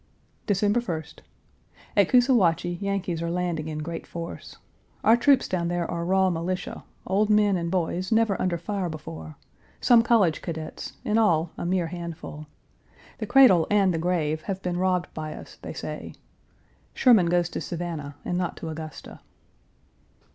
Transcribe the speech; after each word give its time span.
December 0.47 0.81
1st. 0.81 1.19
At 1.95 2.09
Coosawhatchie 2.09 2.81
Yankees 2.81 3.21
are 3.21 3.29
landing 3.29 3.67
in 3.67 3.77
great 3.83 4.07
force. 4.07 4.57
Our 5.03 5.15
troops 5.15 5.47
down 5.47 5.67
there 5.67 5.85
are 5.91 6.03
raw 6.03 6.31
militia, 6.31 6.83
old 7.05 7.29
men 7.29 7.55
and 7.55 7.69
boys 7.69 8.11
never 8.11 8.35
under 8.41 8.57
fire 8.57 8.89
before; 8.89 9.35
some 9.79 10.01
college 10.01 10.41
cadets, 10.41 10.93
in 11.05 11.19
all 11.19 11.51
a 11.55 11.67
mere 11.67 11.85
handful. 11.85 12.47
The 13.19 13.27
cradle 13.27 13.67
and 13.69 13.93
the 13.93 13.99
grave 13.99 14.41
have 14.49 14.63
been 14.63 14.77
robbed 14.77 15.13
by 15.13 15.35
us, 15.35 15.59
they 15.61 15.73
say. 15.75 16.15
Sherman 16.95 17.27
goes 17.27 17.47
to 17.49 17.61
Savannah 17.61 18.15
and 18.25 18.39
not 18.39 18.57
to 18.57 18.69
Augusta. 18.69 19.19